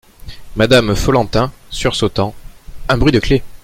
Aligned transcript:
Madame 0.55 0.95
Follentin, 0.95 1.51
sursautant.— 1.69 2.33
Un 2.89 2.97
bruit 2.97 3.11
de 3.11 3.19
clef. 3.19 3.43